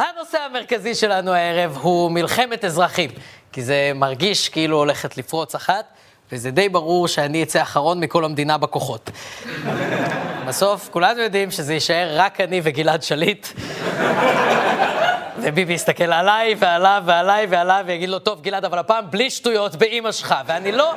הנושא 0.00 0.38
המרכזי 0.38 0.94
שלנו 0.94 1.32
הערב 1.32 1.78
הוא 1.80 2.10
מלחמת 2.10 2.64
אזרחים, 2.64 3.10
כי 3.52 3.62
זה 3.62 3.92
מרגיש 3.94 4.48
כאילו 4.48 4.76
הולכת 4.76 5.16
לפרוץ 5.16 5.54
אחת, 5.54 5.84
וזה 6.32 6.50
די 6.50 6.68
ברור 6.68 7.08
שאני 7.08 7.42
אצא 7.42 7.62
אחרון 7.62 8.00
מכל 8.00 8.24
המדינה 8.24 8.58
בכוחות. 8.58 9.10
בסוף, 10.46 10.88
כולנו 10.92 11.20
יודעים 11.20 11.50
שזה 11.50 11.74
יישאר 11.74 12.10
רק 12.12 12.40
אני 12.40 12.60
וגלעד 12.64 13.02
שליט. 13.02 13.46
וביבי 15.42 15.72
יסתכל 15.72 16.12
עליי 16.12 16.54
ועליו 16.58 17.02
ועליי 17.06 17.46
ועליו 17.50 17.84
ויגיד 17.86 18.08
לו, 18.08 18.18
טוב, 18.18 18.42
גלעד, 18.42 18.64
אבל 18.64 18.78
הפעם 18.78 19.04
בלי 19.10 19.30
שטויות 19.30 19.76
באימא 19.76 20.12
שלך. 20.12 20.34
ואני 20.46 20.72
לא, 20.72 20.94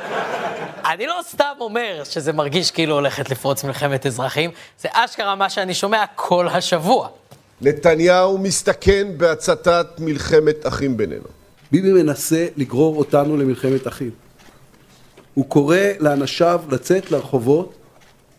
אני 0.86 1.08
לא 1.08 1.20
סתם 1.22 1.54
אומר 1.60 2.02
שזה 2.04 2.34
מרגיש 2.34 2.72
כאילו 2.72 2.96
הולכת 2.96 3.30
לפרוץ 3.30 3.64
מלחמת 3.64 4.06
אזרחים, 4.06 4.52
זה 4.78 4.90
אשכרה 4.92 5.36
מה 5.36 5.50
שאני 5.50 5.74
שומע 5.74 6.04
כל 6.16 6.48
השבוע. 6.48 7.10
נתניהו 7.64 8.38
מסתכן 8.38 9.08
בהצתת 9.18 9.88
מלחמת 10.00 10.68
אחים 10.68 10.98
בינינו. 10.98 11.28
ביבי 11.72 11.94
מנסה 11.94 12.48
לגרור 12.58 12.98
אותנו 12.98 13.38
למלחמת 13.38 13.88
אחים. 13.88 14.12
הוא 15.34 15.46
קורא 15.46 15.78
לאנשיו 16.00 16.62
לצאת 16.72 17.12
לרחובות 17.12 17.74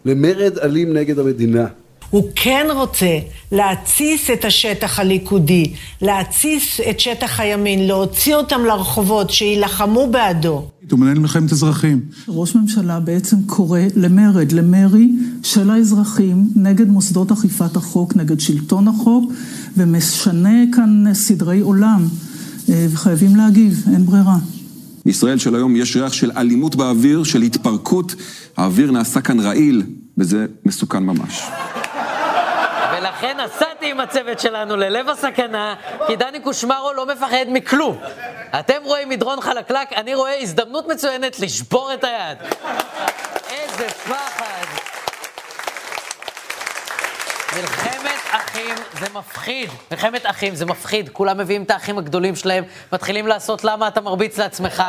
למרד 0.05 0.59
אלים 0.59 0.93
נגד 0.93 1.19
המדינה. 1.19 1.67
הוא 2.15 2.25
כן 2.35 2.67
רוצה 2.75 3.19
להתסיס 3.53 4.31
את 4.31 4.45
השטח 4.45 4.99
הליכודי, 4.99 5.73
להתסיס 6.03 6.81
את 6.91 7.01
שטח 7.01 7.41
הימין, 7.41 7.87
להוציא 7.87 8.35
אותם 8.35 8.61
לרחובות, 8.65 9.31
שיילחמו 9.31 10.11
בעדו. 10.11 10.69
הוא 10.91 10.99
מנהל 10.99 11.19
מלחמת 11.19 11.53
אזרחים. 11.53 12.01
ראש 12.29 12.57
ממשלה 12.57 13.01
בעצם 13.01 13.37
קורא 13.47 13.81
למרד, 13.97 14.53
למרי 14.53 15.09
של 15.43 15.71
האזרחים 15.71 16.49
נגד 16.57 16.89
מוסדות 16.89 17.33
אכיפת 17.33 17.77
החוק, 17.77 18.17
נגד 18.17 18.41
שלטון 18.41 18.89
החוק, 18.89 19.33
ומשנה 19.77 20.59
כאן 20.73 21.15
סדרי 21.15 21.61
עולם, 21.61 22.07
אה, 22.69 22.87
וחייבים 22.91 23.37
להגיב, 23.37 23.85
אין 23.93 24.07
ברירה. 24.07 24.37
בישראל 25.07 25.39
של 25.39 25.55
היום 25.55 25.77
יש 25.77 25.97
ריח 25.97 26.13
של 26.13 26.31
אלימות 26.37 26.77
באוויר, 26.77 27.25
של 27.25 27.43
התפרקות. 27.43 28.15
האוויר 28.57 28.91
נעשה 28.91 29.21
כאן 29.21 29.41
רעיל, 29.41 29.83
וזה 30.19 30.47
מסוכן 30.67 31.03
ממש. 31.03 31.43
ולכן 33.15 33.41
נסעתי 33.41 33.91
עם 33.91 34.01
הצוות 34.01 34.41
שלנו 34.41 34.77
ללב 34.77 35.09
הסכנה, 35.09 35.75
כי 36.07 36.17
דני 36.17 36.41
קושמרו 36.41 36.93
לא 36.93 37.07
מפחד 37.07 37.45
מכלום. 37.49 38.01
אתם 38.59 38.83
רואים 38.85 39.09
מדרון 39.09 39.41
חלקלק, 39.41 39.93
אני 39.93 40.15
רואה 40.15 40.39
הזדמנות 40.41 40.89
מצוינת 40.89 41.41
לשבור 41.41 41.95
את 41.95 42.05
היד. 42.05 42.39
איזה 43.51 43.89
פחד. 43.89 44.65
מלחמת 47.57 48.21
אחים 48.31 48.75
זה 48.93 49.07
מפחיד. 49.15 49.71
מלחמת 49.91 50.27
אחים 50.27 50.55
זה 50.55 50.67
מפחיד. 50.67 51.09
כולם 51.13 51.39
מביאים 51.39 51.63
את 51.63 51.71
האחים 51.71 51.99
הגדולים 51.99 52.37
שלהם, 52.37 52.65
מתחילים 52.93 53.27
לעשות 53.27 53.65
למה 53.65 53.89
אתה 53.89 54.01
מרביץ 54.01 54.39
לעצמך. 54.39 54.83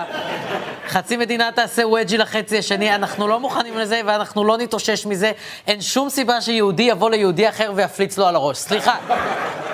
חצי 0.88 1.18
מדינה 1.18 1.52
תעשה 1.52 1.88
ווג'י 1.88 2.18
לחצי 2.18 2.58
השני, 2.58 2.96
אנחנו 2.96 3.28
לא 3.28 3.40
מוכנים 3.40 3.78
לזה 3.78 4.02
ואנחנו 4.06 4.44
לא 4.44 4.58
נתאושש 4.58 5.06
מזה. 5.06 5.32
אין 5.68 5.82
שום 5.82 6.10
סיבה 6.10 6.42
שיהודי 6.42 6.84
יבוא 6.84 7.10
ליהודי 7.10 7.50
אחר 7.50 7.72
ויפליץ 7.76 8.18
לו 8.18 8.28
על 8.28 8.36
הראש. 8.36 8.58
סליחה, 8.58 8.96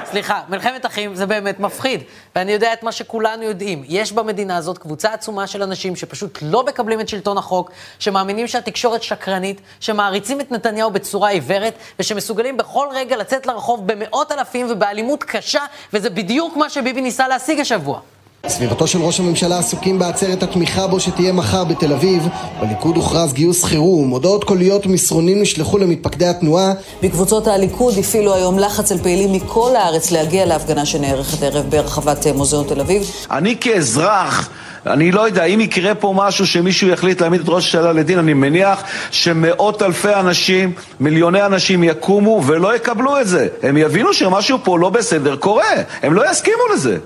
סליחה, 0.06 0.42
מלחמת 0.50 0.86
אחים 0.86 1.16
זה 1.16 1.26
באמת 1.26 1.60
מפחיד. 1.60 2.04
ואני 2.36 2.52
יודע 2.52 2.74
את 2.74 2.84
מה 2.84 2.92
שכולנו 2.92 3.44
יודעים. 3.44 3.84
יש 3.88 4.12
במדינה 4.12 4.58
הזאת 4.58 4.78
קבוצה 4.78 5.14
עצומה 5.14 5.48
של 5.48 5.64
אנשים 5.64 5.96
שפשוט 5.96 6.40
לא 6.42 6.64
מקבלים 6.66 7.00
את 7.00 7.10
שלטון 7.10 7.38
החוק, 7.38 7.72
שמאמינים 8.00 8.48
שהתקשורת 8.48 9.04
שקרנית, 9.04 9.62
שמעריצים 9.80 10.42
את 10.42 10.52
נתניהו 10.52 10.92
בצורה 10.92 11.30
עיוורת, 11.30 11.74
ושמסוגלים 12.00 12.58
בכל 12.58 12.88
רגע 12.92 13.18
לצאת 13.18 13.46
לרחוב 13.46 13.88
במאות 13.88 14.32
אלפים 14.32 14.68
ובאלימות 14.70 15.24
קשה, 15.24 15.62
וזה 15.94 16.10
בדיוק 16.10 16.58
מה 16.58 16.70
שביבי 16.70 17.02
ניסה 17.02 17.28
להשיג 17.28 17.60
השבוע. 17.60 18.00
סביבתו 18.48 18.88
של 18.88 19.02
ראש 19.02 19.20
הממשלה 19.20 19.60
עסוקים 19.60 20.00
בעצרת 20.00 20.44
התמיכה 20.44 20.88
בו 20.88 21.00
שתהיה 21.00 21.34
מחר 21.34 21.64
בתל 21.64 21.94
אביב. 21.94 22.28
בליכוד 22.62 22.96
הוכרז 22.96 23.34
גיוס 23.34 23.64
חירום, 23.64 24.10
הודעות 24.10 24.44
קוליות 24.44 24.86
ומסרונים 24.86 25.42
נשלחו 25.42 25.78
למתפקדי 25.78 26.26
התנועה. 26.26 26.74
בקבוצות 27.04 27.48
הליכוד 27.48 27.94
הפעילו 27.98 28.34
היום 28.34 28.60
לחץ 28.60 28.92
על 28.92 28.98
פעילים 28.98 29.34
מכל 29.34 29.76
הארץ 29.76 30.12
להגיע 30.12 30.46
להפגנה 30.46 30.86
שנערכת 30.86 31.44
ערב 31.44 31.66
ברחבת 31.70 32.28
מוזיאון 32.28 32.68
תל 32.68 32.80
אביב. 32.80 33.12
אני 33.32 33.58
כאזרח... 33.62 34.50
אני 34.86 35.12
לא 35.12 35.22
יודע, 35.22 35.44
אם 35.44 35.62
יקרה 35.62 35.96
פה 35.96 36.14
משהו 36.16 36.48
שמישהו 36.48 36.88
יחליט 36.88 37.22
להעמיד 37.22 37.42
את 37.42 37.50
ראש 37.50 37.76
הממשלה 37.76 37.94
לדין, 37.94 38.20
אני 38.20 38.34
מניח 38.34 38.84
שמאות 39.12 39.82
אלפי 39.82 40.14
אנשים, 40.14 40.74
מיליוני 41.00 41.46
אנשים 41.46 41.84
יקומו 41.84 42.44
ולא 42.46 42.76
יקבלו 42.76 43.20
את 43.22 43.28
זה. 43.28 43.48
הם 43.64 43.78
יבינו 43.78 44.14
שמשהו 44.14 44.60
פה 44.64 44.80
לא 44.80 44.90
בסדר 44.90 45.36
קורה, 45.36 45.74
הם 46.04 46.14
לא 46.14 46.32
יסכימו 46.32 46.64
לזה. 46.74 46.98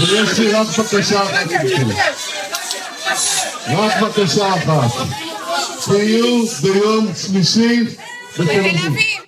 ויש 0.00 0.38
לי 0.38 0.52
רק 0.52 0.66
בקשה 0.78 1.22
אחת. 1.22 1.46
רק 3.68 4.00
בקשה 4.00 4.48
אחת. 4.48 5.27
תהיו 5.84 6.46
ביום 6.62 7.06
שלישי 7.14 7.84
בתל 8.38 8.60
אביב. 8.86 9.22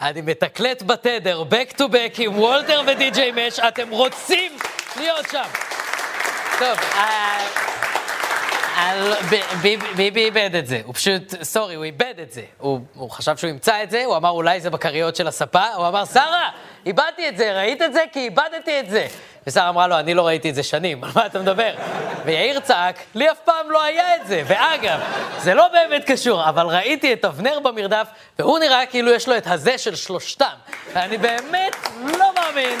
אני 0.00 0.20
מתקלט 0.20 0.82
בתדר, 0.82 1.44
back 1.50 1.76
to 1.78 1.82
back 1.82 2.18
עם 2.18 2.38
וולטר 2.38 2.82
ודי.ג'יי 2.86 3.32
מש, 3.32 3.58
אתם 3.58 3.90
רוצים 3.90 4.52
להיות 4.96 5.26
שם. 5.30 5.44
טוב, 6.58 6.78
אה, 6.94 7.46
אה, 8.76 9.16
ביבי 9.96 10.24
איבד 10.24 10.50
את 10.58 10.66
זה, 10.66 10.80
הוא 10.84 10.94
פשוט, 10.94 11.42
סורי, 11.42 11.74
הוא 11.74 11.84
איבד 11.84 12.14
את 12.22 12.32
זה. 12.32 12.42
הוא 12.58 13.10
חשב 13.10 13.36
שהוא 13.36 13.50
ימצא 13.50 13.82
את 13.82 13.90
זה, 13.90 14.04
הוא 14.04 14.16
אמר 14.16 14.30
אולי 14.30 14.60
זה 14.60 14.70
בכריות 14.70 15.16
של 15.16 15.28
הספה, 15.28 15.66
הוא 15.68 15.88
אמר, 15.88 16.04
שרה, 16.04 16.50
איבדתי 16.86 17.28
את 17.28 17.36
זה, 17.36 17.52
ראית 17.52 17.82
את 17.82 17.92
זה? 17.92 18.00
כי 18.12 18.18
איבדתי 18.18 18.80
את 18.80 18.90
זה. 18.90 19.06
ושרה 19.46 19.68
אמרה 19.68 19.86
לו, 19.86 19.98
אני 19.98 20.14
לא 20.14 20.26
ראיתי 20.26 20.50
את 20.50 20.54
זה 20.54 20.62
שנים, 20.62 21.04
על 21.04 21.10
מה 21.14 21.26
אתה 21.26 21.38
מדבר? 21.38 21.74
ויאיר 22.24 22.60
צעק, 22.60 22.96
לי 23.14 23.30
אף 23.30 23.38
פעם 23.44 23.70
לא 23.70 23.82
היה 23.82 24.16
את 24.16 24.26
זה. 24.26 24.42
ואגב, 24.46 25.00
זה 25.38 25.54
לא 25.54 25.68
באמת 25.68 26.04
קשור, 26.10 26.48
אבל 26.48 26.66
ראיתי 26.66 27.12
את 27.12 27.24
אבנר 27.24 27.58
במרדף, 27.60 28.06
והוא 28.38 28.58
נראה 28.58 28.86
כאילו 28.86 29.12
יש 29.12 29.28
לו 29.28 29.36
את 29.36 29.46
הזה 29.46 29.78
של 29.78 29.94
שלושתם. 29.94 30.54
ואני 30.92 31.18
באמת 31.18 31.76
לא 32.04 32.34
מאמין. 32.34 32.78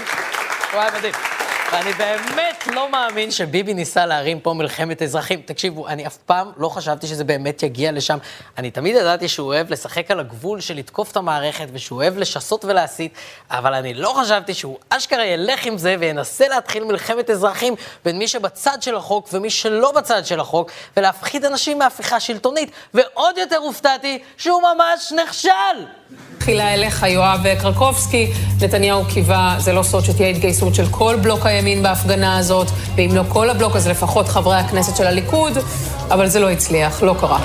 הוא 0.72 0.80
היה 0.80 0.90
מדהים. 0.98 1.43
ואני 1.72 1.92
באמת 1.92 2.66
לא 2.66 2.90
מאמין 2.90 3.30
שביבי 3.30 3.74
ניסה 3.74 4.06
להרים 4.06 4.40
פה 4.40 4.52
מלחמת 4.52 5.02
אזרחים. 5.02 5.42
תקשיבו, 5.44 5.88
אני 5.88 6.06
אף 6.06 6.16
פעם 6.16 6.52
לא 6.56 6.68
חשבתי 6.68 7.06
שזה 7.06 7.24
באמת 7.24 7.62
יגיע 7.62 7.92
לשם. 7.92 8.18
אני 8.58 8.70
תמיד 8.70 8.96
ידעתי 8.96 9.28
שהוא 9.28 9.46
אוהב 9.46 9.70
לשחק 9.70 10.10
על 10.10 10.20
הגבול 10.20 10.60
של 10.60 10.74
לתקוף 10.74 11.12
את 11.12 11.16
המערכת, 11.16 11.66
ושהוא 11.72 11.96
אוהב 11.96 12.18
לשסות 12.18 12.64
ולהסית, 12.64 13.12
אבל 13.50 13.74
אני 13.74 13.94
לא 13.94 14.14
חשבתי 14.16 14.54
שהוא 14.54 14.78
אשכרה 14.90 15.24
ילך 15.24 15.66
עם 15.66 15.78
זה 15.78 15.96
וינסה 15.98 16.48
להתחיל 16.48 16.84
מלחמת 16.84 17.30
אזרחים 17.30 17.74
בין 18.04 18.18
מי 18.18 18.28
שבצד 18.28 18.82
של 18.82 18.96
החוק 18.96 19.28
ומי 19.32 19.50
שלא 19.50 19.92
בצד 19.92 20.26
של 20.26 20.40
החוק, 20.40 20.70
ולהפחיד 20.96 21.44
אנשים 21.44 21.78
מהפיכה 21.78 22.20
שלטונית. 22.20 22.70
ועוד 22.94 23.38
יותר 23.38 23.56
הופתעתי 23.56 24.18
שהוא 24.36 24.62
ממש 24.62 25.12
נכשל! 25.12 25.50
תחילה 26.44 26.74
אליך, 26.74 27.02
יואב 27.08 27.40
קרקובסקי. 27.60 28.32
נתניהו 28.62 29.04
קיווה, 29.04 29.56
זה 29.58 29.72
לא 29.72 29.82
סוד 29.82 30.04
שתהיה 30.04 30.28
התגייסות 30.28 30.74
של 30.74 30.86
כל 30.90 31.16
בלוק 31.22 31.46
הימין 31.46 31.82
בהפגנה 31.82 32.38
הזאת, 32.38 32.66
ואם 32.96 33.10
לא 33.14 33.22
כל 33.28 33.50
הבלוק, 33.50 33.76
אז 33.76 33.88
לפחות 33.88 34.28
חברי 34.28 34.56
הכנסת 34.56 34.96
של 34.96 35.06
הליכוד, 35.06 35.58
אבל 36.10 36.26
זה 36.26 36.40
לא 36.40 36.50
הצליח, 36.50 37.02
לא 37.02 37.14
קרה. 37.20 37.38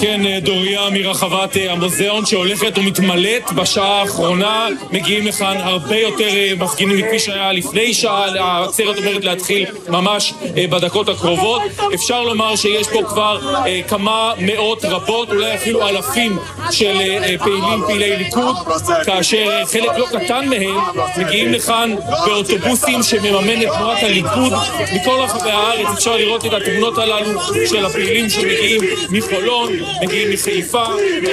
כן, 0.00 0.26
אה, 0.26 0.40
דוריה 0.40 0.80
מרחבת 0.90 1.56
אה, 1.56 1.72
המוזיאון 1.72 2.26
שהולכת 2.26 2.78
ומתמלאת 2.78 3.52
בשעה 3.52 4.00
האחרונה. 4.00 4.66
מגיעים 4.92 5.26
לכאן 5.26 5.56
הרבה 5.56 5.96
יותר 5.96 6.28
אה, 6.28 6.52
מפגינים 6.58 6.98
מכפי 6.98 7.18
שהיה 7.18 7.52
לפני 7.52 7.94
שעה. 7.94 8.26
העצרת 8.40 8.96
עומדת 8.96 9.24
להתחיל 9.24 9.66
ממש 9.88 10.34
בדקות 10.54 11.08
הקרובות. 11.08 11.62
אפשר 11.94 12.22
לומר 12.22 12.56
שיש 12.56 12.88
פה 12.88 13.02
כבר 13.08 13.40
כמה 13.88 14.32
מאות 14.40 14.84
רבות, 14.84 15.30
אולי 15.30 15.54
אפילו 15.54 15.88
אלפים 15.88 16.38
של 16.70 16.98
פעילים, 17.38 17.82
פעילי 17.86 18.16
ליכוד, 18.16 18.56
כאשר 19.04 19.64
חלק 19.72 19.90
לא 19.98 20.06
קטן 20.06 20.48
מהם 20.48 20.76
מגיעים 21.16 21.52
לכאן 21.52 21.94
באוטובוסים 22.26 23.02
שמממנת 23.02 23.68
תנועת 23.78 24.02
הליכוד 24.02 24.52
מכל 24.94 25.20
רחבי 25.20 25.50
הארץ. 25.50 25.86
אפשר 25.94 26.16
לראות 26.16 26.46
את 26.46 26.52
התמונות 26.52 26.98
הללו 26.98 27.40
של 27.66 27.86
הפעילים 27.86 28.28
שמגיעים 28.28 28.67
מחולון, 29.10 29.72
מגיעים 30.02 30.32
מחיפה 30.32 30.84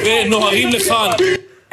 ונוהרים 0.05 0.69
לכאן. 0.69 1.09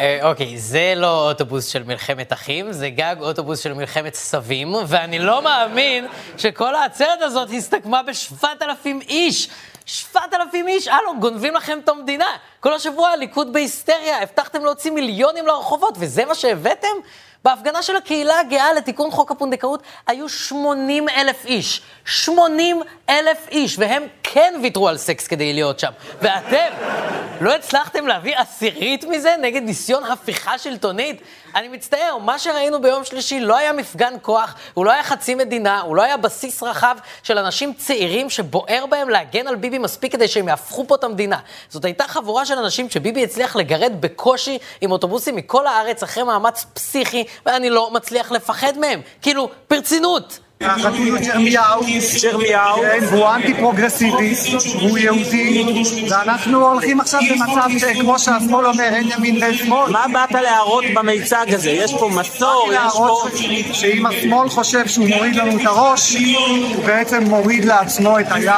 אה, 0.00 0.18
אוקיי, 0.30 0.58
זה 0.58 0.92
לא 0.96 1.28
אוטובוס 1.28 1.66
של 1.66 1.82
מלחמת 1.82 2.32
אחים, 2.32 2.72
זה 2.72 2.90
גג 2.90 3.16
אוטובוס 3.20 3.58
של 3.58 3.72
מלחמת 3.72 4.14
סבים, 4.14 4.74
ואני 4.86 5.18
לא 5.18 5.42
מאמין 5.42 6.06
שכל 6.38 6.74
העצרת 6.74 7.22
הזאת 7.22 7.48
הסתכמה 7.56 8.02
בשבעת 8.02 8.62
אלפים 8.62 9.00
איש. 9.00 9.48
שבעת 9.86 10.34
אלפים 10.34 10.68
איש, 10.68 10.88
הלו, 10.88 11.20
גונבים 11.20 11.54
לכם 11.54 11.78
את 11.84 11.88
המדינה. 11.88 12.26
כל 12.60 12.74
השבוע 12.74 13.08
הליכוד 13.08 13.52
בהיסטריה, 13.52 14.22
הבטחתם 14.22 14.64
להוציא 14.64 14.90
מיליונים 14.90 15.46
לרחובות, 15.46 15.94
וזה 15.98 16.24
מה 16.24 16.34
שהבאתם? 16.34 16.88
בהפגנה 17.44 17.82
של 17.82 17.96
הקהילה 17.96 18.40
הגאה 18.40 18.72
לתיקון 18.72 19.10
חוק 19.10 19.30
הפונדקאות 19.30 19.82
היו 20.06 20.28
80 20.28 21.08
אלף 21.08 21.44
איש. 21.44 21.82
80 22.04 22.82
אלף 23.08 23.48
איש, 23.50 23.78
והם 23.78 24.02
כן 24.22 24.54
ויתרו 24.62 24.88
על 24.88 24.96
סקס 24.96 25.26
כדי 25.26 25.52
להיות 25.52 25.78
שם. 25.80 25.90
ואתם 26.20 26.72
לא 27.40 27.54
הצלחתם 27.54 28.06
להביא 28.06 28.36
עשירית 28.36 29.04
מזה 29.04 29.34
נגד 29.40 29.62
ניסיון 29.62 30.04
הפיכה 30.04 30.58
שלטונית? 30.58 31.22
אני 31.54 31.68
מצטער, 31.68 32.18
מה 32.18 32.38
שראינו 32.38 32.80
ביום 32.80 33.04
שלישי 33.04 33.40
לא 33.40 33.56
היה 33.56 33.72
מפגן 33.72 34.14
כוח, 34.22 34.54
הוא 34.74 34.84
לא 34.84 34.90
היה 34.90 35.02
חצי 35.02 35.34
מדינה, 35.34 35.80
הוא 35.80 35.96
לא 35.96 36.02
היה 36.02 36.16
בסיס 36.16 36.62
רחב 36.62 36.96
של 37.22 37.38
אנשים 37.38 37.74
צעירים 37.74 38.30
שבוער 38.30 38.84
בהם 38.90 39.08
להגן 39.08 39.46
על 39.46 39.54
ביבי 39.54 39.78
מספיק 39.78 40.12
כדי 40.12 40.28
שהם 40.28 40.48
יהפכו 40.48 40.86
פה 40.86 40.94
את 40.94 41.04
המדינה. 41.04 41.38
זאת 41.68 41.84
הייתה 41.84 42.08
חבורה 42.08 42.46
של 42.46 42.58
אנשים 42.58 42.90
שביבי 42.90 43.24
הצליח 43.24 43.56
לגרד 43.56 43.92
בקושי 44.00 44.58
עם 44.80 44.92
אוטובוסים 44.92 45.36
מכל 45.36 45.66
הארץ 45.66 46.02
אחרי 46.02 46.22
מאמץ 46.22 46.66
פסיכי, 46.74 47.24
ואני 47.46 47.70
לא 47.70 47.90
מצליח 47.90 48.32
לפחד 48.32 48.78
מהם. 48.78 49.00
כאילו, 49.22 49.48
ברצינות. 49.70 50.38
החתול 50.64 51.18
ג'רמיהו, 51.18 51.80
ג'רמיהו, 52.22 52.80
כן, 52.80 53.04
והוא 53.10 53.28
אנטי 53.28 53.54
פרוגרסיבי, 53.54 54.34
הוא 54.80 54.98
יהודי, 54.98 55.64
ואנחנו 56.10 56.66
הולכים 56.68 57.00
עכשיו 57.00 57.20
במצב 57.30 57.78
שכמו 57.78 58.18
שהשמאל 58.18 58.66
אומר, 58.66 58.84
אין 58.84 59.08
ימין 59.18 59.42
ואין 59.42 59.54
שמאל. 59.54 59.90
מה 59.92 60.06
באת 60.12 60.32
להראות 60.32 60.84
במיצג 60.94 61.46
הזה? 61.54 61.70
יש 61.70 61.92
פה 61.94 62.08
באתי 62.08 62.28
יש 62.86 62.92
פה... 62.92 63.24
שאם 63.72 64.06
השמאל 64.06 64.48
חושב 64.48 64.86
שהוא 64.86 65.08
מוריד 65.08 65.34
לנו 65.34 65.56
את 65.60 65.66
הראש, 65.66 66.16
הוא 66.76 66.84
בעצם 66.84 67.24
מוריד 67.24 67.64
לעצמו 67.64 68.20
את 68.20 68.26
היד. 68.30 68.52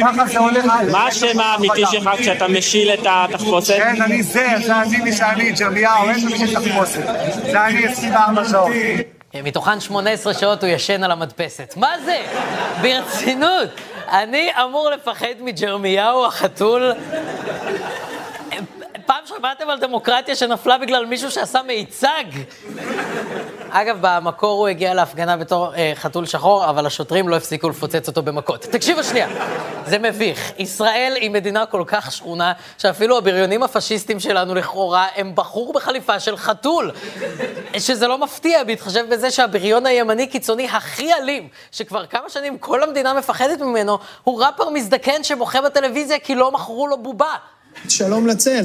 ככה 0.00 0.26
זה 0.26 0.38
הולך. 0.38 0.64
מה 0.92 1.06
השם 1.06 1.40
האמיתי 1.40 1.82
שלך 1.90 2.10
כשאתה 2.18 2.48
משיל 2.48 2.90
את 2.90 3.06
התחפושת? 3.06 3.76
כן, 3.76 4.02
אני 4.02 4.22
זה, 4.22 4.46
זה 4.66 4.82
אני 4.82 4.96
מי 4.96 5.12
שאני, 5.12 5.52
ג'רמיהו, 5.52 6.08
אין 6.08 6.26
לי 6.26 6.54
תחפושת. 6.54 7.06
זה 7.50 7.64
אני 7.64 7.86
24 7.86 8.44
שעות. 8.48 8.70
מתוכן 9.42 9.80
18 9.80 10.34
שעות 10.34 10.64
הוא 10.64 10.70
ישן 10.70 11.04
על 11.04 11.10
המדפסת. 11.10 11.74
מה 11.76 12.00
זה? 12.04 12.26
ברצינות. 12.82 13.68
אני 14.08 14.50
אמור 14.64 14.90
לפחד 14.90 15.34
מג'רמיהו 15.40 16.26
החתול? 16.26 16.92
פעם 19.06 19.24
שמעתם 19.24 19.70
על 19.70 19.78
דמוקרטיה 19.78 20.36
שנפלה 20.36 20.78
בגלל 20.78 21.06
מישהו 21.06 21.30
שעשה 21.30 21.62
מיצג? 21.62 22.24
אגב, 23.70 23.98
במקור 24.00 24.58
הוא 24.58 24.68
הגיע 24.68 24.94
להפגנה 24.94 25.36
בתור 25.36 25.74
אה, 25.74 25.92
חתול 25.94 26.26
שחור, 26.26 26.70
אבל 26.70 26.86
השוטרים 26.86 27.28
לא 27.28 27.36
הפסיקו 27.36 27.68
לפוצץ 27.68 28.08
אותו 28.08 28.22
במכות. 28.22 28.62
תקשיבו 28.62 29.04
שנייה, 29.04 29.28
זה 29.86 29.98
מביך. 29.98 30.52
ישראל 30.58 31.12
היא 31.20 31.30
מדינה 31.30 31.66
כל 31.66 31.82
כך 31.86 32.12
שכונה, 32.12 32.52
שאפילו 32.78 33.18
הבריונים 33.18 33.62
הפשיסטים 33.62 34.20
שלנו 34.20 34.54
לכאורה 34.54 35.06
הם 35.16 35.32
בחור 35.34 35.72
בחליפה 35.72 36.20
של 36.20 36.36
חתול. 36.36 36.90
שזה 37.78 38.06
לא 38.06 38.18
מפתיע, 38.18 38.64
בהתחשב 38.64 39.06
בזה 39.10 39.30
שהבריון 39.30 39.86
הימני 39.86 40.26
קיצוני 40.26 40.68
הכי 40.68 41.14
אלים, 41.14 41.48
שכבר 41.72 42.06
כמה 42.06 42.28
שנים 42.28 42.58
כל 42.58 42.82
המדינה 42.82 43.14
מפחדת 43.14 43.60
ממנו, 43.60 43.98
הוא 44.24 44.42
ראפר 44.42 44.70
מזדקן 44.70 45.24
שבוכה 45.24 45.60
בטלוויזיה 45.60 46.18
כי 46.18 46.34
לא 46.34 46.52
מכרו 46.52 46.86
לו 46.86 46.98
בובה. 46.98 47.34
שלום 47.88 48.26
לצל. 48.26 48.64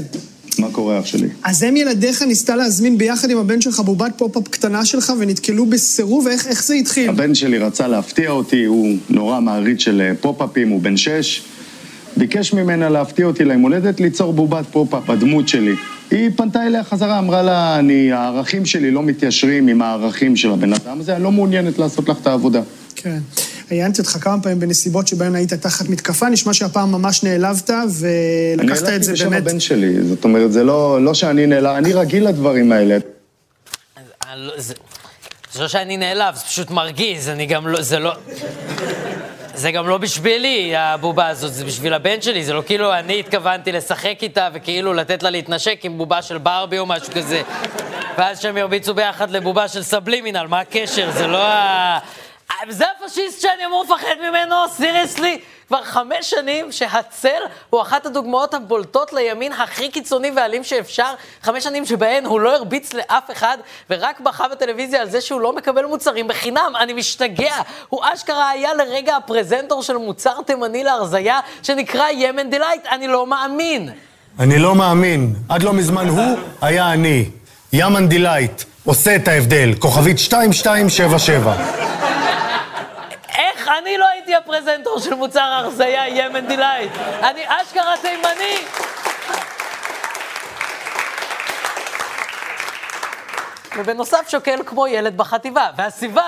מה 0.62 0.68
קורה 0.72 1.00
אח 1.00 1.06
שלי? 1.06 1.28
אז 1.44 1.64
אם 1.64 1.76
ילדיך 1.78 2.22
ניסתה 2.22 2.56
להזמין 2.56 2.98
ביחד 2.98 3.30
עם 3.30 3.38
הבן 3.38 3.62
שלך 3.62 3.80
בובת 3.80 4.12
פופ-אפ 4.18 4.48
קטנה 4.48 4.86
שלך 4.86 5.14
ונתקלו 5.20 5.66
בסירוב, 5.66 6.28
איך, 6.28 6.48
איך 6.48 6.64
זה 6.64 6.74
התחיל? 6.74 7.10
הבן 7.10 7.36
שלי 7.36 7.58
רצה 7.58 7.88
להפתיע 7.88 8.32
אותי, 8.32 8.66
הוא 8.66 8.98
נורא 9.10 9.40
מעריץ 9.40 9.82
של 9.82 10.02
אה, 10.02 10.12
פופ-אפים, 10.22 10.70
הוא 10.70 10.82
בן 10.82 10.98
שש. 10.98 11.42
ביקש 12.18 12.54
ממנה 12.54 12.90
להפתיע 12.90 13.26
אותי 13.26 13.46
ליום 13.46 13.62
הולדת 13.62 14.00
ליצור 14.00 14.34
בובת 14.34 14.66
פופ-אפ, 14.72 15.10
הדמות 15.10 15.48
שלי. 15.48 15.76
היא 16.12 16.30
פנתה 16.36 16.68
אליה 16.68 16.84
חזרה, 16.84 17.20
אמרה 17.20 17.42
לה, 17.42 17.80
אני, 17.80 18.12
הערכים 18.12 18.66
שלי 18.66 18.92
לא 18.92 19.04
מתיישרים 19.04 19.68
עם 19.68 19.82
הערכים 19.82 20.36
של 20.36 20.52
הבן 20.52 20.74
אדם 20.74 21.00
הזה, 21.00 21.16
אני 21.16 21.24
לא 21.24 21.32
מעוניינת 21.32 21.80
לעשות 21.80 22.10
לך 22.10 22.18
את 22.22 22.28
העבודה. 22.28 22.62
כן. 22.96 23.20
ראיינתי 23.72 24.02
אותך 24.02 24.18
כמה 24.22 24.42
פעמים 24.44 24.60
בנסיבות 24.60 25.08
שבהן 25.08 25.36
היית 25.36 25.54
תחת 25.54 25.90
מתקפה, 25.90 26.30
נשמע 26.30 26.54
שהפעם 26.54 26.92
ממש 26.92 27.24
נעלבת 27.24 27.70
ולקחת 27.70 27.98
את 27.98 27.98
זה 27.98 28.12
אני 28.52 28.58
באמת... 28.58 28.88
הלכתי 28.88 29.12
בשם 29.12 29.34
הבן 29.34 29.60
שלי, 29.60 30.04
זאת 30.04 30.24
אומרת, 30.24 30.52
זה 30.52 30.64
לא, 30.64 31.04
לא 31.04 31.14
שאני 31.14 31.48
נעלב, 31.48 31.76
אני 31.76 31.94
רגיל 31.94 32.28
לדברים 32.28 32.72
האלה. 32.72 32.98
זה 35.54 35.62
לא 35.62 35.68
שאני 35.68 35.98
נעלב, 35.98 36.36
זה 36.36 36.42
פשוט 36.42 36.72
מרגיז, 36.72 37.30
אני 37.30 37.46
גם 37.46 37.68
לא, 37.68 37.82
זה 37.82 38.00
לא... 38.00 38.14
זה 39.56 39.72
גם 39.72 39.88
לא 39.88 39.98
בשבילי, 39.98 40.76
הבובה 40.76 41.28
הזאת, 41.28 41.54
זה 41.54 41.66
בשביל 41.66 41.94
הבן 41.94 42.22
שלי, 42.22 42.44
זה 42.44 42.54
לא 42.54 42.64
כאילו 42.66 42.94
אני 42.94 43.20
התכוונתי 43.20 43.72
לשחק 43.72 44.18
איתה 44.22 44.50
וכאילו 44.54 44.94
לתת 44.94 45.24
לה 45.24 45.30
להתנשק 45.30 45.80
עם 45.84 45.98
בובה 45.98 46.22
של 46.22 46.38
ברבי 46.38 46.80
או 46.80 46.86
משהו 46.86 47.14
כזה. 47.14 47.42
ואז 48.18 48.40
שהם 48.40 48.58
ירביצו 48.58 48.94
ביחד 48.94 49.32
לבובה 49.32 49.68
של 49.68 49.84
סבלימינל, 49.84 50.48
מה 50.48 50.60
הקשר? 50.60 51.12
זה 51.12 51.28
לא 51.28 51.44
ה... 51.44 52.00
זה 52.70 52.86
הפשיסט 53.06 53.42
שאני 53.42 53.66
אמור 53.66 53.84
לפחד 53.84 54.16
ממנו? 54.30 54.56
סיריוסלי? 54.78 55.40
כבר 55.68 55.84
חמש 55.84 56.30
שנים 56.30 56.72
שהצל 56.72 57.42
הוא 57.70 57.82
אחת 57.82 58.06
הדוגמאות 58.06 58.54
הבולטות 58.54 59.14
לימין 59.14 59.52
הכי 59.52 59.90
קיצוני 59.90 60.32
ואלים 60.36 60.64
שאפשר. 60.64 61.14
חמש 61.44 61.64
שנים 61.64 61.86
שבהן 61.86 62.26
הוא 62.26 62.40
לא 62.40 62.56
הרביץ 62.56 62.94
לאף 62.94 63.32
אחד, 63.32 63.58
ורק 63.90 64.20
בכה 64.20 64.48
בטלוויזיה 64.48 65.02
על 65.02 65.10
זה 65.10 65.22
שהוא 65.22 65.42
לא 65.42 65.56
מקבל 65.56 65.86
מוצרים 65.86 66.28
בחינם. 66.28 66.74
אני 66.80 66.94
משתגע. 66.94 67.56
הוא 67.90 68.02
אשכרה 68.04 68.50
היה 68.50 68.74
לרגע 68.74 69.16
הפרזנטור 69.16 69.84
של 69.84 69.98
מוצר 69.98 70.42
תימני 70.46 70.84
להרזייה 70.84 71.40
שנקרא 71.64 72.10
Yemen 72.10 72.50
Delight. 72.50 72.86
אני 72.92 73.08
לא 73.08 73.28
מאמין. 73.28 73.90
אני 74.40 74.60
לא 74.60 74.76
מאמין. 74.76 75.34
עד 75.50 75.64
לא 75.64 75.74
מזמן 75.74 76.08
הוא 76.08 76.38
היה 76.62 76.94
אני. 76.94 77.30
Yemen 77.74 78.08
Delight. 78.08 78.64
עושה 78.86 79.16
את 79.16 79.28
ההבדל. 79.28 79.74
כוכבית 79.80 80.18
2277. 80.18 82.01
אני 83.82 83.98
לא 83.98 84.08
הייתי 84.08 84.36
הפרזנטור 84.36 85.00
של 85.00 85.14
מוצר 85.14 85.40
הרזייה 85.40 86.08
Yemen 86.08 86.48
Delight? 86.48 86.92
אני 87.24 87.42
אשכרה 87.48 87.94
תימני! 88.02 88.58
ובנוסף 93.78 94.30
שוקל 94.30 94.60
כמו 94.66 94.88
ילד 94.88 95.18
בחטיבה. 95.18 95.70
והסיבה 95.78 96.26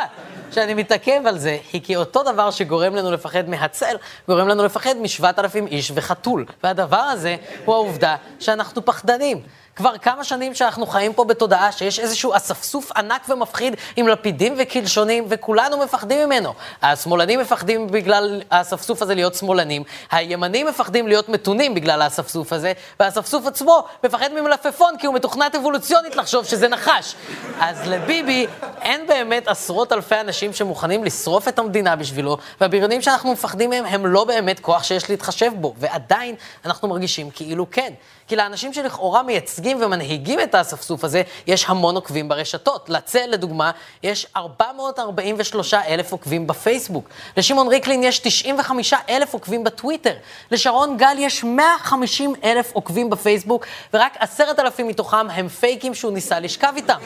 שאני 0.51 0.73
מתעכב 0.73 1.21
על 1.27 1.37
זה, 1.37 1.57
היא 1.73 1.81
כי 1.83 1.95
אותו 1.95 2.23
דבר 2.23 2.51
שגורם 2.51 2.95
לנו 2.95 3.11
לפחד 3.11 3.49
מהצל, 3.49 3.95
גורם 4.27 4.47
לנו 4.47 4.63
לפחד 4.65 4.97
משבעת 4.97 5.39
אלפים 5.39 5.67
איש 5.67 5.91
וחתול. 5.95 6.45
והדבר 6.63 6.97
הזה 6.97 7.35
הוא 7.65 7.75
העובדה 7.75 8.15
שאנחנו 8.39 8.85
פחדנים. 8.85 9.41
כבר 9.75 9.97
כמה 9.97 10.23
שנים 10.23 10.55
שאנחנו 10.55 10.85
חיים 10.85 11.13
פה 11.13 11.23
בתודעה 11.23 11.71
שיש 11.71 11.99
איזשהו 11.99 12.35
אספסוף 12.35 12.91
ענק 12.91 13.29
ומפחיד 13.29 13.75
עם 13.95 14.07
לפידים 14.07 14.53
וקלשונים, 14.57 15.25
וכולנו 15.29 15.77
מפחדים 15.77 16.25
ממנו. 16.25 16.53
השמאלנים 16.81 17.39
מפחדים 17.39 17.87
בגלל 17.87 18.41
האספסוף 18.51 19.01
הזה 19.01 19.15
להיות 19.15 19.35
שמאלנים, 19.35 19.83
הימנים 20.11 20.67
מפחדים 20.67 21.07
להיות 21.07 21.29
מתונים 21.29 21.73
בגלל 21.73 22.01
האספסוף 22.01 22.53
הזה, 22.53 22.73
והאספסוף 22.99 23.47
עצמו 23.47 23.83
מפחד 24.03 24.29
ממלפפון 24.33 24.97
כי 24.99 25.07
הוא 25.07 25.15
מתוכנת 25.15 25.55
אבולוציונית 25.55 26.15
לחשוב 26.15 26.45
שזה 26.45 26.67
נחש. 26.67 27.15
אז 27.59 27.87
לביבי 27.87 28.47
אין 28.81 29.07
באמת 29.07 29.47
עשרות 29.47 29.93
אלפי 29.93 30.19
אנשים 30.19 30.53
שמוכנים 30.53 31.03
לשרוף 31.03 31.47
את 31.47 31.59
המדינה 31.59 31.95
בשבילו, 31.95 32.37
והבריונים 32.61 33.01
שאנחנו 33.01 33.31
מפחדים 33.31 33.69
מהם 33.69 33.85
הם 33.85 34.05
לא 34.05 34.23
באמת 34.23 34.59
כוח 34.59 34.83
שיש 34.83 35.09
להתחשב 35.09 35.51
בו, 35.55 35.73
ועדיין 35.77 36.35
אנחנו 36.65 36.87
מרגישים 36.87 37.29
כאילו 37.31 37.65
כן. 37.71 37.93
כי 38.27 38.35
לאנשים 38.35 38.73
שלכאורה 38.73 39.23
מייצגים 39.23 39.62
ומנהיגים 39.81 40.39
את 40.39 40.55
האספסוף 40.55 41.03
הזה, 41.03 41.21
יש 41.47 41.65
המון 41.67 41.95
עוקבים 41.95 42.29
ברשתות. 42.29 42.89
לצל, 42.89 43.25
לדוגמה, 43.27 43.71
יש 44.03 44.27
443 44.35 45.73
אלף 45.73 46.11
עוקבים 46.11 46.47
בפייסבוק. 46.47 47.09
לשמעון 47.37 47.67
ריקלין 47.67 48.03
יש 48.03 48.19
95 48.19 48.93
אלף 49.09 49.33
עוקבים 49.33 49.63
בטוויטר. 49.63 50.13
לשרון 50.51 50.97
גל 50.97 51.15
יש 51.19 51.43
150 51.43 52.33
אלף 52.43 52.71
עוקבים 52.73 53.09
בפייסבוק, 53.09 53.65
ורק 53.93 54.17
עשרת 54.19 54.59
אלפים 54.59 54.87
מתוכם 54.87 55.29
הם 55.29 55.47
פייקים 55.47 55.93
שהוא 55.93 56.11
ניסה 56.13 56.39
לשכב 56.39 56.73
איתם. 56.75 56.97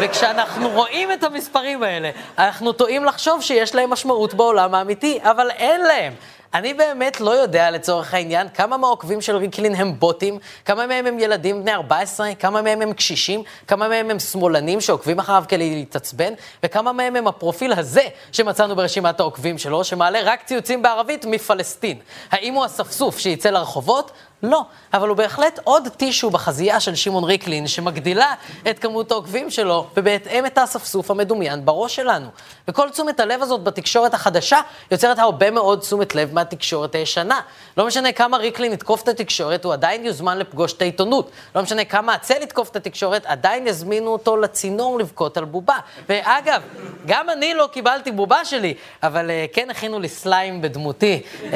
וכשאנחנו 0.00 0.68
רואים 0.68 1.12
את 1.12 1.24
המספרים 1.24 1.82
האלה, 1.82 2.10
אנחנו 2.38 2.72
טועים 2.72 3.04
לחשוב 3.04 3.42
שיש 3.42 3.74
להם 3.74 3.90
משמעות 3.90 4.34
בעולם 4.34 4.74
האמיתי, 4.74 5.18
אבל 5.22 5.50
אין 5.50 5.80
להם. 5.80 6.12
אני 6.54 6.74
באמת 6.74 7.20
לא 7.20 7.30
יודע 7.30 7.70
לצורך 7.70 8.14
העניין 8.14 8.48
כמה 8.54 8.76
מהעוקבים 8.76 9.20
של 9.20 9.36
ריקלין 9.36 9.74
הם 9.74 9.98
בוטים, 9.98 10.38
כמה 10.64 10.86
מהם 10.86 11.06
הם 11.06 11.18
ילדים 11.18 11.62
בני 11.62 11.74
14, 11.74 12.34
כמה 12.34 12.62
מהם 12.62 12.82
הם 12.82 12.92
קשישים, 12.92 13.42
כמה 13.66 13.88
מהם 13.88 14.10
הם 14.10 14.18
שמאלנים 14.18 14.80
שעוקבים 14.80 15.18
אחריו 15.18 15.44
כדי 15.48 15.70
להתעצבן, 15.70 16.32
וכמה 16.62 16.92
מהם 16.92 17.16
הם 17.16 17.26
הפרופיל 17.26 17.72
הזה 17.72 18.02
שמצאנו 18.32 18.76
ברשימת 18.76 19.20
העוקבים 19.20 19.58
שלו, 19.58 19.84
שמעלה 19.84 20.20
רק 20.24 20.42
ציוצים 20.44 20.82
בערבית 20.82 21.24
מפלסטין. 21.24 21.98
האם 22.30 22.54
הוא 22.54 22.66
אספסוף 22.66 23.18
שיצא 23.18 23.50
לרחובות? 23.50 24.10
לא, 24.42 24.62
אבל 24.94 25.08
הוא 25.08 25.16
בהחלט 25.16 25.60
עוד 25.64 25.88
טישו 25.88 26.30
בחזייה 26.30 26.80
של 26.80 26.94
שמעון 26.94 27.24
ריקלין, 27.24 27.66
שמגדילה 27.66 28.34
את 28.70 28.78
כמות 28.78 29.10
העוקבים 29.10 29.50
שלו, 29.50 29.86
ובהתאם 29.96 30.46
את 30.46 30.58
האספסוף 30.58 31.10
המדומיין 31.10 31.64
בראש 31.64 31.96
שלנו. 31.96 32.26
וכל 32.68 32.90
תשומת 32.90 33.20
הלב 33.20 33.42
הזאת 33.42 33.62
בתקשורת 33.64 34.14
החדשה 34.14 34.60
יוצרת 34.90 35.18
הרבה 35.18 35.50
מאוד 35.50 35.80
תשומת 35.80 36.14
לב 36.14 36.34
מהתקשורת 36.34 36.94
הישנה. 36.94 37.40
לא 37.76 37.86
משנה 37.86 38.12
כמה 38.12 38.36
ריקלין 38.36 38.72
יתקוף 38.72 39.02
את 39.02 39.08
התקשורת, 39.08 39.64
הוא 39.64 39.72
עדיין 39.72 40.06
יוזמן 40.06 40.38
לפגוש 40.38 40.72
את 40.72 40.82
העיתונות. 40.82 41.30
לא 41.54 41.62
משנה 41.62 41.84
כמה 41.84 42.14
הצל 42.14 42.42
יתקוף 42.42 42.70
את 42.70 42.76
התקשורת, 42.76 43.26
עדיין 43.26 43.66
יזמינו 43.66 44.10
אותו 44.10 44.36
לצינור 44.36 44.98
לבכות 44.98 45.36
על 45.36 45.44
בובה. 45.44 45.76
ואגב, 46.08 46.62
גם 47.06 47.30
אני 47.30 47.54
לא 47.54 47.68
קיבלתי 47.72 48.12
בובה 48.12 48.44
שלי, 48.44 48.74
אבל 49.02 49.30
uh, 49.30 49.54
כן 49.54 49.70
הכינו 49.70 50.00
לי 50.00 50.08
סליים 50.08 50.62
בדמותי. 50.62 51.22
Uh, 51.50 51.54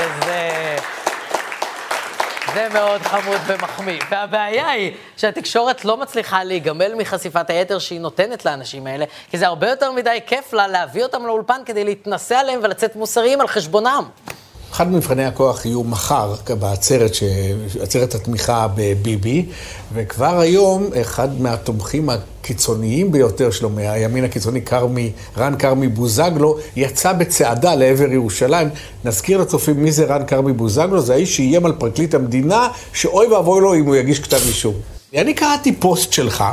וזה... 0.00 0.76
זה 2.54 2.68
מאוד 2.72 3.02
חמוד 3.02 3.40
ומחמיא. 3.46 4.00
והבעיה 4.10 4.68
היא 4.68 4.92
שהתקשורת 5.16 5.84
לא 5.84 5.96
מצליחה 5.96 6.44
להיגמל 6.44 6.94
מחשיפת 6.94 7.50
היתר 7.50 7.78
שהיא 7.78 8.00
נותנת 8.00 8.44
לאנשים 8.44 8.86
האלה, 8.86 9.04
כי 9.30 9.38
זה 9.38 9.46
הרבה 9.46 9.70
יותר 9.70 9.92
מדי 9.92 10.18
כיף 10.26 10.52
לה 10.52 10.68
להביא 10.68 11.02
אותם 11.02 11.26
לאולפן 11.26 11.60
כדי 11.66 11.84
להתנסה 11.84 12.40
עליהם 12.40 12.60
ולצאת 12.62 12.96
מוסריים 12.96 13.40
על 13.40 13.46
חשבונם. 13.46 14.04
אחד 14.72 14.90
ממבחני 14.92 15.24
הכוח 15.24 15.66
יהיו 15.66 15.84
מחר 15.84 16.34
בעצרת, 16.60 17.14
ש... 17.14 17.22
עצרת 17.80 18.14
התמיכה 18.14 18.66
בביבי, 18.74 19.46
וכבר 19.94 20.38
היום 20.38 20.90
אחד 21.00 21.40
מהתומכים 21.40 22.08
הקיצוניים 22.10 23.12
ביותר 23.12 23.50
שלו, 23.50 23.70
מהימין 23.70 24.24
הקיצוני, 24.24 24.60
קרמי, 24.60 25.12
רן 25.38 25.56
כרמי 25.58 25.88
בוזגלו, 25.88 26.58
יצא 26.76 27.12
בצעדה 27.12 27.74
לעבר 27.74 28.12
ירושלים. 28.12 28.68
נזכיר 29.04 29.40
לצופים 29.40 29.82
מי 29.82 29.92
זה 29.92 30.04
רן 30.04 30.26
כרמי 30.26 30.52
בוזגלו, 30.52 31.00
זה 31.00 31.14
האיש 31.14 31.36
שאיים 31.36 31.66
על 31.66 31.72
פרקליט 31.78 32.14
המדינה, 32.14 32.68
שאוי 32.92 33.26
ואבוי 33.26 33.60
לו 33.60 33.74
אם 33.74 33.86
הוא 33.86 33.96
יגיש 33.96 34.20
כתב 34.20 34.40
אישום. 34.46 34.99
אני 35.16 35.34
קראתי 35.34 35.72
פוסט 35.72 36.12
שלך, 36.12 36.44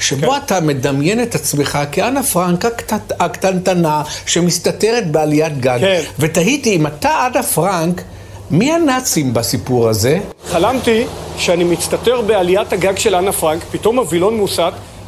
שבו 0.00 0.30
כן. 0.30 0.38
אתה 0.44 0.60
מדמיין 0.60 1.22
את 1.22 1.34
עצמך 1.34 1.78
כאנה 1.92 2.22
פרנק 2.22 2.64
הקטנ... 2.64 2.96
הקטנטנה 3.20 4.02
שמסתתרת 4.26 5.10
בעליית 5.10 5.60
גג. 5.60 5.78
כן. 5.80 6.00
ותהיתי, 6.18 6.76
אם 6.76 6.86
אתה 6.86 7.26
אנה 7.26 7.42
פרנק, 7.42 8.02
מי 8.50 8.72
הנאצים 8.72 9.34
בסיפור 9.34 9.88
הזה? 9.88 10.18
חלמתי 10.48 11.04
שאני 11.38 11.64
מצטטר 11.64 12.20
בעליית 12.20 12.72
הגג 12.72 12.98
של 12.98 13.14
אנה 13.14 13.32
פרנק, 13.32 13.62
פתאום 13.70 13.98
הווילון 13.98 14.36
מוסט, 14.36 14.60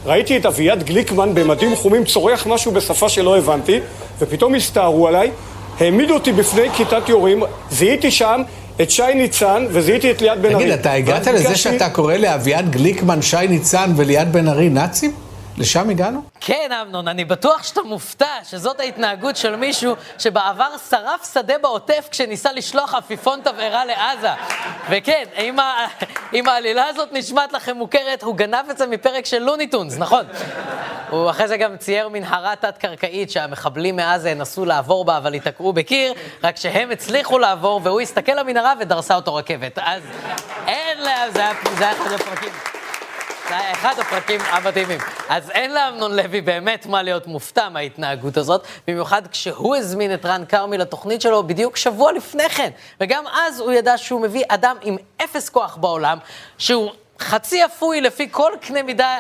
ראיתי 0.06 0.36
את 0.36 0.46
אביעד 0.46 0.82
גליקמן 0.82 1.34
במדים 1.34 1.76
חומים 1.76 2.04
צורח 2.04 2.46
משהו 2.46 2.72
בשפה 2.72 3.08
שלא 3.08 3.38
הבנתי, 3.38 3.80
ופתאום 4.18 4.54
הסתערו 4.54 5.08
עליי, 5.08 5.30
העמידו 5.80 6.14
אותי 6.14 6.32
בפני 6.32 6.70
כיתת 6.76 7.08
יורים, 7.08 7.42
זיהיתי 7.70 8.10
שם 8.10 8.42
את 8.82 8.90
שי 8.90 9.14
ניצן, 9.14 9.66
וזיהיתי 9.70 10.10
את 10.10 10.22
ליאת 10.22 10.40
בן 10.40 10.54
ארי. 10.54 10.64
תגיד, 10.64 10.72
אתה 10.72 10.92
הגעת 10.92 11.26
לזה 11.26 11.56
שאתה 11.56 11.90
קורא 11.90 12.14
לאביעד 12.14 12.70
גליקמן, 12.70 13.22
שי 13.22 13.46
ניצן 13.48 13.92
וליאת 13.96 14.30
בן 14.30 14.48
ארי 14.48 14.68
נאצים? 14.68 15.12
לשם 15.58 15.90
הגענו? 15.90 16.22
כן, 16.40 16.70
אמנון, 16.82 17.08
אני 17.08 17.24
בטוח 17.24 17.62
שאתה 17.62 17.82
מופתע 17.82 18.26
שזאת 18.44 18.80
ההתנהגות 18.80 19.36
של 19.36 19.56
מישהו 19.56 19.94
שבעבר 20.18 20.78
שרף 20.90 21.32
שדה 21.34 21.58
בעוטף 21.58 22.08
כשניסה 22.10 22.52
לשלוח 22.52 22.94
עפיפון 22.94 23.40
תבערה 23.44 23.84
לעזה. 23.84 24.30
וכן, 24.90 25.24
אם, 25.38 25.58
ה... 25.58 25.86
אם 26.34 26.48
העלילה 26.48 26.86
הזאת 26.86 27.08
נשמעת 27.12 27.52
לכם 27.52 27.76
מוכרת, 27.76 28.22
הוא 28.22 28.36
גנב 28.36 28.70
את 28.70 28.78
זה 28.78 28.86
מפרק 28.86 29.26
של 29.26 29.38
לוניטונס, 29.38 29.98
נכון? 29.98 30.24
הוא 31.10 31.30
אחרי 31.30 31.48
זה 31.48 31.56
גם 31.56 31.76
צייר 31.76 32.08
מנהרה 32.08 32.56
תת-קרקעית 32.56 33.30
שהמחבלים 33.30 33.96
מעזה 33.96 34.30
ינסו 34.30 34.64
לעבור 34.64 35.04
בה, 35.04 35.16
אבל 35.16 35.34
ייתקעו 35.34 35.72
בקיר, 35.72 36.12
רק 36.44 36.56
שהם 36.56 36.90
הצליחו 36.90 37.38
לעבור, 37.38 37.80
והוא 37.84 38.00
הסתכל 38.00 38.32
למנהרה 38.32 38.72
ודרסה 38.80 39.14
אותו 39.14 39.34
רכבת. 39.34 39.78
אז 39.78 40.02
אין 40.66 40.98
לה, 41.00 41.30
זה 41.30 41.40
היה, 41.40 41.92
אחד 41.92 42.12
הפרקים. 42.12 42.77
זה 43.48 43.72
אחד 43.72 43.94
הפרקים 43.98 44.40
המדהימים. 44.40 44.98
אז 45.28 45.50
אין 45.50 45.74
לאמנון 45.74 46.16
לוי 46.16 46.40
באמת 46.40 46.86
מה 46.86 47.02
להיות 47.02 47.26
מופתע 47.26 47.68
מההתנהגות 47.68 48.36
הזאת, 48.36 48.66
במיוחד 48.86 49.26
כשהוא 49.26 49.76
הזמין 49.76 50.14
את 50.14 50.26
רן 50.26 50.44
כרמי 50.48 50.78
לתוכנית 50.78 51.20
שלו 51.20 51.46
בדיוק 51.46 51.76
שבוע 51.76 52.12
לפני 52.12 52.48
כן. 52.48 52.70
וגם 53.00 53.24
אז 53.26 53.60
הוא 53.60 53.72
ידע 53.72 53.98
שהוא 53.98 54.20
מביא 54.20 54.44
אדם 54.48 54.76
עם 54.82 54.96
אפס 55.24 55.48
כוח 55.48 55.76
בעולם, 55.76 56.18
שהוא 56.58 56.90
חצי 57.20 57.64
אפוי 57.64 58.00
לפי 58.00 58.28
כל 58.30 58.52
קנה 58.60 58.82
מידה 58.82 59.16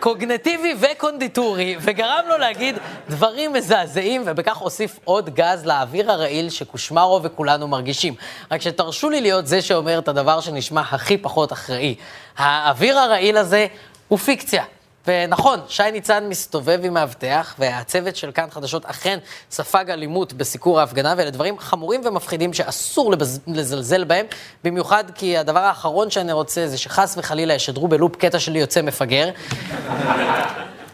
קוגנטיבי 0.00 0.74
וקונדיטורי, 0.80 1.76
וגרם 1.80 2.24
לו 2.28 2.38
להגיד 2.38 2.78
דברים 3.08 3.52
מזעזעים, 3.52 4.22
ובכך 4.26 4.56
הוסיף 4.56 4.98
עוד 5.04 5.34
גז 5.34 5.66
לאוויר 5.66 6.12
הרעיל 6.12 6.50
שקושמרו 6.50 7.20
וכולנו 7.22 7.68
מרגישים. 7.68 8.14
רק 8.50 8.60
שתרשו 8.60 9.10
לי 9.10 9.20
להיות 9.20 9.46
זה 9.46 9.62
שאומר 9.62 9.98
את 9.98 10.08
הדבר 10.08 10.40
שנשמע 10.40 10.80
הכי 10.80 11.18
פחות 11.18 11.52
אחראי. 11.52 11.94
האוויר 12.36 12.98
הרעיל 12.98 13.36
הזה 13.36 13.66
הוא 14.08 14.18
פיקציה. 14.18 14.64
ונכון, 15.06 15.60
שי 15.68 15.82
ניצן 15.92 16.28
מסתובב 16.28 16.80
עם 16.84 16.94
מאבטח, 16.94 17.54
והצוות 17.58 18.16
של 18.16 18.32
כאן 18.32 18.46
חדשות 18.50 18.84
אכן 18.84 19.18
ספג 19.50 19.90
אלימות 19.90 20.32
בסיקור 20.32 20.80
ההפגנה, 20.80 21.14
ואלה 21.16 21.30
דברים 21.30 21.58
חמורים 21.58 22.00
ומפחידים 22.04 22.52
שאסור 22.52 23.12
לבז... 23.12 23.40
לזלזל 23.46 24.04
בהם, 24.04 24.26
במיוחד 24.64 25.04
כי 25.14 25.38
הדבר 25.38 25.60
האחרון 25.60 26.10
שאני 26.10 26.32
רוצה 26.32 26.68
זה 26.68 26.78
שחס 26.78 27.14
וחלילה 27.18 27.54
ישדרו 27.54 27.88
בלופ 27.88 28.16
קטע 28.16 28.38
שלי 28.38 28.58
יוצא 28.58 28.82
מפגר. 28.82 29.30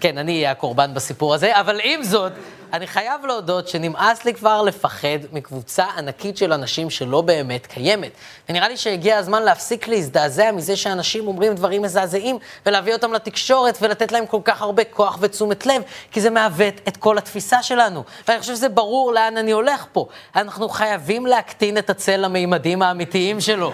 כן, 0.01 0.19
אני 0.19 0.37
אהיה 0.37 0.51
הקורבן 0.51 0.95
בסיפור 0.95 1.35
הזה, 1.35 1.61
אבל 1.61 1.81
עם 1.85 2.03
זאת, 2.03 2.33
אני 2.73 2.87
חייב 2.87 3.27
להודות 3.27 3.69
שנמאס 3.69 4.25
לי 4.25 4.35
כבר 4.35 4.63
לפחד 4.63 5.19
מקבוצה 5.33 5.85
ענקית 5.99 6.37
של 6.37 6.53
אנשים 6.53 6.91
שלא 6.91 7.21
באמת 7.21 7.67
קיימת. 7.67 8.11
ונראה 8.49 8.69
לי 8.69 8.77
שהגיע 8.77 9.19
הזמן 9.19 9.43
להפסיק 9.43 9.89
להזדעזע 9.89 10.53
מזה 10.53 10.77
שאנשים 10.77 11.27
אומרים 11.27 11.55
דברים 11.55 11.83
מזעזעים, 11.83 12.39
ולהביא 12.67 12.93
אותם 12.93 13.13
לתקשורת 13.13 13.79
ולתת 13.81 14.13
להם 14.13 14.27
כל 14.27 14.41
כך 14.45 14.63
הרבה 14.63 14.85
כוח 14.85 15.19
ותשומת 15.21 15.67
לב, 15.67 15.83
כי 16.13 16.21
זה 16.21 16.31
מעוות 16.31 16.75
את 16.89 16.97
כל 16.97 17.19
התפיסה 17.19 17.63
שלנו. 17.63 18.05
ואני 18.29 18.41
חושב 18.41 18.55
שזה 18.55 18.69
ברור 18.69 19.13
לאן 19.13 19.37
אני 19.37 19.51
הולך 19.51 19.87
פה. 19.93 20.07
אנחנו 20.37 20.69
חייבים 20.69 21.27
להקטין 21.27 21.79
את 21.79 21.91
הצל 21.91 22.17
למימדים 22.17 22.83
האמיתיים 22.83 23.41
שלו. 23.41 23.73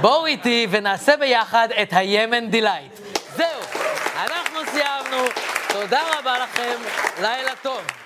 בואו 0.00 0.26
איתי 0.26 0.66
ונעשה 0.70 1.16
ביחד 1.16 1.68
את 1.82 1.88
ה 1.92 2.02
Yemen 2.02 2.50
Delight. 2.50 2.92
זהו. 3.36 4.07
תודה 5.80 6.18
רבה 6.18 6.38
לכם, 6.38 6.76
לילה 7.20 7.52
טוב. 7.62 7.98